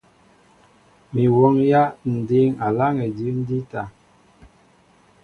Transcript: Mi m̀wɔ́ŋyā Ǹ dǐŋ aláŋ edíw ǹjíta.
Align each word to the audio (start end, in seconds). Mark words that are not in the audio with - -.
Mi 1.13 1.23
m̀wɔ́ŋyā 1.31 1.81
Ǹ 2.11 2.13
dǐŋ 2.27 2.49
aláŋ 2.65 2.93
edíw 3.05 3.35
ǹjíta. 3.43 3.83